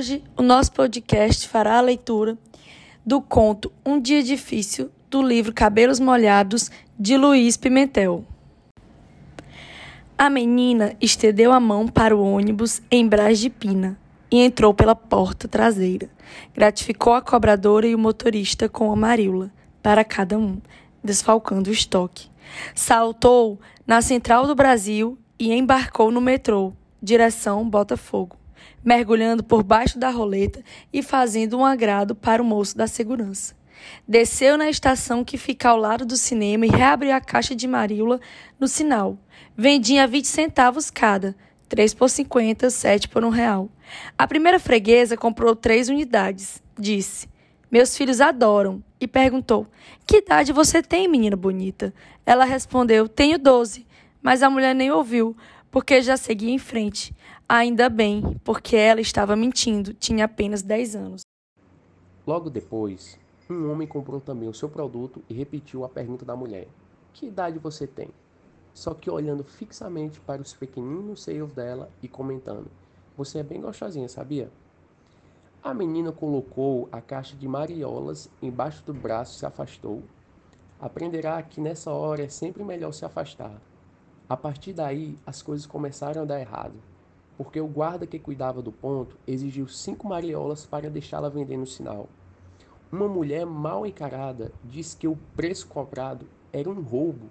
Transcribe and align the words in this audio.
Hoje, 0.00 0.24
o 0.34 0.42
nosso 0.42 0.72
podcast 0.72 1.46
fará 1.46 1.76
a 1.76 1.82
leitura 1.82 2.38
do 3.04 3.20
conto 3.20 3.70
Um 3.84 4.00
Dia 4.00 4.22
Difícil, 4.22 4.90
do 5.10 5.20
livro 5.20 5.52
Cabelos 5.52 6.00
Molhados, 6.00 6.70
de 6.98 7.18
Luiz 7.18 7.58
Pimentel. 7.58 8.24
A 10.16 10.30
menina 10.30 10.96
estendeu 11.02 11.52
a 11.52 11.60
mão 11.60 11.86
para 11.86 12.16
o 12.16 12.24
ônibus 12.24 12.80
em 12.90 13.06
Brás 13.06 13.38
de 13.38 13.50
Pina 13.50 14.00
e 14.30 14.38
entrou 14.40 14.72
pela 14.72 14.96
porta 14.96 15.46
traseira. 15.46 16.08
Gratificou 16.54 17.12
a 17.12 17.20
cobradora 17.20 17.86
e 17.86 17.94
o 17.94 17.98
motorista 17.98 18.70
com 18.70 18.90
a 18.90 18.96
maríula 18.96 19.52
para 19.82 20.02
cada 20.02 20.38
um, 20.38 20.62
desfalcando 21.04 21.68
o 21.68 21.74
estoque. 21.74 22.30
Saltou 22.74 23.60
na 23.86 24.00
Central 24.00 24.46
do 24.46 24.54
Brasil 24.54 25.18
e 25.38 25.52
embarcou 25.52 26.10
no 26.10 26.22
metrô, 26.22 26.72
direção 27.02 27.68
Botafogo 27.68 28.39
mergulhando 28.84 29.42
por 29.42 29.62
baixo 29.62 29.98
da 29.98 30.10
roleta 30.10 30.62
e 30.92 31.02
fazendo 31.02 31.58
um 31.58 31.64
agrado 31.64 32.14
para 32.14 32.42
o 32.42 32.44
moço 32.44 32.76
da 32.76 32.86
segurança. 32.86 33.54
Desceu 34.06 34.56
na 34.56 34.68
estação 34.68 35.24
que 35.24 35.38
fica 35.38 35.68
ao 35.68 35.76
lado 35.76 36.04
do 36.04 36.16
cinema 36.16 36.66
e 36.66 36.70
reabriu 36.70 37.14
a 37.14 37.20
caixa 37.20 37.54
de 37.54 37.66
maríula 37.66 38.20
no 38.58 38.68
sinal. 38.68 39.18
Vendia 39.56 40.06
20 40.06 40.26
centavos 40.26 40.90
cada, 40.90 41.34
3 41.68 41.94
por 41.94 42.10
50, 42.10 42.68
7 42.70 43.08
por 43.08 43.24
um 43.24 43.30
real. 43.30 43.70
A 44.18 44.26
primeira 44.26 44.58
freguesa 44.58 45.16
comprou 45.16 45.54
três 45.54 45.88
unidades. 45.88 46.62
Disse: 46.78 47.28
Meus 47.70 47.96
filhos 47.96 48.20
adoram. 48.20 48.82
E 49.00 49.06
perguntou: 49.06 49.66
Que 50.06 50.18
idade 50.18 50.52
você 50.52 50.82
tem, 50.82 51.08
menina 51.08 51.36
bonita? 51.36 51.94
Ela 52.26 52.44
respondeu: 52.44 53.08
Tenho 53.08 53.38
12. 53.38 53.86
Mas 54.22 54.42
a 54.42 54.50
mulher 54.50 54.74
nem 54.74 54.90
ouviu, 54.90 55.34
porque 55.70 56.02
já 56.02 56.16
seguia 56.16 56.50
em 56.50 56.58
frente. 56.58 57.14
Ainda 57.48 57.88
bem, 57.88 58.38
porque 58.44 58.76
ela 58.76 59.00
estava 59.00 59.36
mentindo, 59.36 59.94
tinha 59.94 60.24
apenas 60.24 60.62
10 60.62 60.96
anos. 60.96 61.22
Logo 62.26 62.50
depois, 62.50 63.18
um 63.48 63.70
homem 63.70 63.86
comprou 63.86 64.20
também 64.20 64.48
o 64.48 64.54
seu 64.54 64.68
produto 64.68 65.22
e 65.28 65.34
repetiu 65.34 65.84
a 65.84 65.88
pergunta 65.88 66.24
da 66.24 66.36
mulher: 66.36 66.68
Que 67.12 67.26
idade 67.26 67.58
você 67.58 67.86
tem? 67.86 68.08
Só 68.72 68.94
que 68.94 69.10
olhando 69.10 69.42
fixamente 69.42 70.20
para 70.20 70.40
os 70.40 70.52
pequeninos 70.52 71.22
seios 71.22 71.52
dela 71.52 71.90
e 72.02 72.08
comentando: 72.08 72.70
Você 73.16 73.38
é 73.38 73.42
bem 73.42 73.60
gostosinha, 73.60 74.08
sabia? 74.08 74.50
A 75.62 75.74
menina 75.74 76.10
colocou 76.10 76.88
a 76.90 77.00
caixa 77.00 77.36
de 77.36 77.46
mariolas 77.46 78.30
embaixo 78.40 78.82
do 78.84 78.94
braço 78.94 79.34
e 79.34 79.38
se 79.40 79.46
afastou. 79.46 80.02
Aprenderá 80.80 81.42
que 81.42 81.60
nessa 81.60 81.90
hora 81.90 82.22
é 82.22 82.28
sempre 82.28 82.64
melhor 82.64 82.92
se 82.92 83.04
afastar. 83.04 83.60
A 84.30 84.36
partir 84.36 84.72
daí, 84.72 85.18
as 85.26 85.42
coisas 85.42 85.66
começaram 85.66 86.22
a 86.22 86.24
dar 86.24 86.38
errado, 86.38 86.74
porque 87.36 87.60
o 87.60 87.66
guarda 87.66 88.06
que 88.06 88.16
cuidava 88.16 88.62
do 88.62 88.70
ponto 88.70 89.16
exigiu 89.26 89.66
cinco 89.66 90.06
mariolas 90.06 90.64
para 90.64 90.88
deixá-la 90.88 91.28
vender 91.28 91.56
no 91.56 91.66
sinal. 91.66 92.08
Uma 92.92 93.08
mulher 93.08 93.44
mal 93.44 93.84
encarada 93.84 94.52
disse 94.62 94.96
que 94.96 95.08
o 95.08 95.18
preço 95.34 95.66
cobrado 95.66 96.28
era 96.52 96.70
um 96.70 96.80
roubo, 96.80 97.28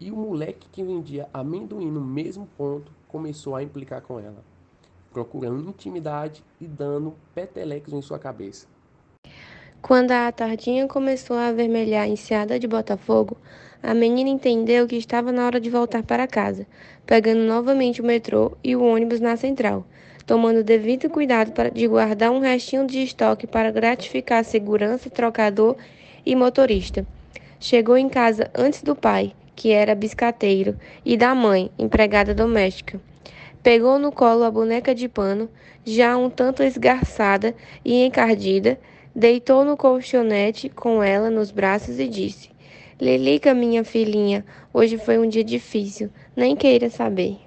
e 0.00 0.10
o 0.10 0.16
moleque 0.16 0.66
que 0.72 0.82
vendia 0.82 1.28
amendoim 1.34 1.90
no 1.90 2.00
mesmo 2.00 2.48
ponto 2.56 2.90
começou 3.06 3.54
a 3.54 3.62
implicar 3.62 4.00
com 4.00 4.18
ela, 4.18 4.42
procurando 5.12 5.68
intimidade 5.68 6.42
e 6.58 6.66
dando 6.66 7.12
petelecos 7.34 7.92
em 7.92 8.00
sua 8.00 8.18
cabeça. 8.18 8.66
Quando 9.82 10.12
a 10.12 10.32
tardinha 10.32 10.88
começou 10.88 11.36
a 11.36 11.48
avermelhar 11.48 12.08
em 12.08 12.16
Seada 12.16 12.58
de 12.58 12.66
Botafogo, 12.66 13.36
a 13.82 13.94
menina 13.94 14.30
entendeu 14.30 14.86
que 14.86 14.96
estava 14.96 15.30
na 15.30 15.46
hora 15.46 15.60
de 15.60 15.70
voltar 15.70 16.02
para 16.02 16.26
casa, 16.26 16.66
pegando 17.04 17.40
novamente 17.40 18.00
o 18.00 18.04
metrô 18.04 18.56
e 18.62 18.74
o 18.74 18.82
ônibus 18.82 19.20
na 19.20 19.36
central, 19.36 19.86
tomando 20.26 20.64
devido 20.64 21.08
cuidado 21.08 21.52
para, 21.52 21.70
de 21.70 21.86
guardar 21.86 22.30
um 22.30 22.40
restinho 22.40 22.86
de 22.86 23.02
estoque 23.02 23.46
para 23.46 23.70
gratificar 23.70 24.44
segurança, 24.44 25.10
trocador 25.10 25.76
e 26.24 26.34
motorista. 26.34 27.06
Chegou 27.60 27.96
em 27.96 28.08
casa 28.08 28.50
antes 28.54 28.82
do 28.82 28.94
pai, 28.94 29.32
que 29.54 29.70
era 29.70 29.94
biscateiro, 29.94 30.76
e 31.04 31.16
da 31.16 31.34
mãe, 31.34 31.70
empregada 31.78 32.34
doméstica. 32.34 33.00
Pegou 33.62 33.98
no 33.98 34.12
colo 34.12 34.44
a 34.44 34.50
boneca 34.50 34.94
de 34.94 35.08
pano, 35.08 35.48
já 35.84 36.16
um 36.16 36.28
tanto 36.28 36.62
esgarçada 36.62 37.54
e 37.84 38.04
encardida, 38.04 38.78
Deitou 39.18 39.64
no 39.64 39.78
colchonete 39.78 40.68
com 40.68 41.02
ela 41.02 41.30
nos 41.30 41.50
braços 41.50 41.98
e 41.98 42.06
disse: 42.06 42.50
Lilica, 43.00 43.54
minha 43.54 43.84
filhinha, 43.84 44.44
hoje 44.72 44.98
foi 44.98 45.18
um 45.18 45.28
dia 45.28 45.44
difícil, 45.44 46.10
nem 46.34 46.54
queira 46.56 46.90
saber. 46.90 47.45